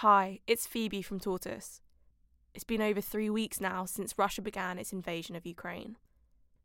[0.00, 1.82] Hi, it's Phoebe from Tortoise.
[2.54, 5.98] It's been over three weeks now since Russia began its invasion of Ukraine.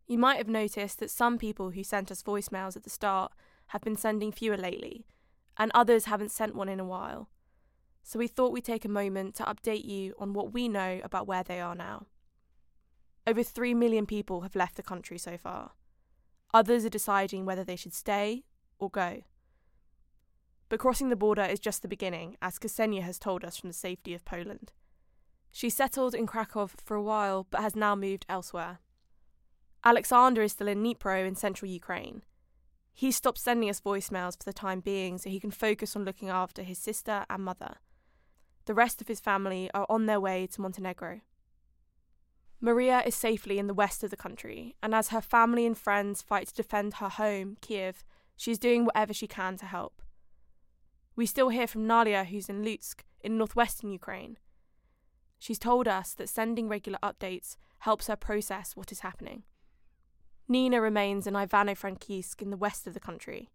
[0.08, 3.34] You might have noticed that some people who sent us voicemails at the start
[3.68, 5.06] have been sending fewer lately,
[5.58, 7.28] and others haven't sent one in a while.
[8.04, 11.28] So we thought we'd take a moment to update you on what we know about
[11.28, 12.06] where they are now.
[13.28, 15.72] Over 3 million people have left the country so far.
[16.54, 18.46] Others are deciding whether they should stay
[18.80, 19.24] or go.
[20.70, 23.74] But crossing the border is just the beginning, as Ksenia has told us from the
[23.74, 24.72] safety of Poland.
[25.52, 28.80] She settled in Krakow for a while but has now moved elsewhere.
[29.84, 32.24] Alexander is still in Dnipro in central Ukraine.
[32.92, 36.30] He stopped sending us voicemails for the time being so he can focus on looking
[36.30, 37.76] after his sister and mother.
[38.66, 41.22] The rest of his family are on their way to Montenegro.
[42.60, 46.22] Maria is safely in the west of the country, and as her family and friends
[46.22, 48.04] fight to defend her home, Kiev,
[48.36, 50.02] she is doing whatever she can to help.
[51.16, 54.38] We still hear from Nalia, who's in Lutsk, in northwestern Ukraine.
[55.40, 59.44] She's told us that sending regular updates helps her process what is happening.
[60.48, 63.50] Nina remains in Ivano-Frankivsk in the west of the country.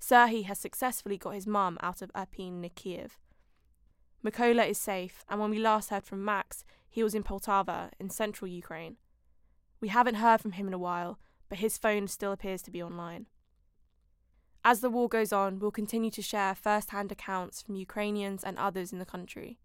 [0.00, 3.18] Serhiy has successfully got his mum out of Irpin near Kiev.
[4.24, 8.08] Mykola is safe, and when we last heard from Max, he was in Poltava in
[8.08, 8.96] central Ukraine.
[9.80, 12.82] We haven't heard from him in a while, but his phone still appears to be
[12.82, 13.26] online.
[14.64, 18.56] As the war goes on, we'll continue to share first hand accounts from Ukrainians and
[18.58, 19.58] others in the country.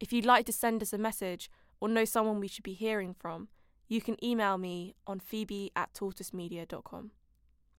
[0.00, 3.14] If you'd like to send us a message or know someone we should be hearing
[3.14, 3.48] from,
[3.86, 7.10] you can email me on phoebe at tortoisemedia.com.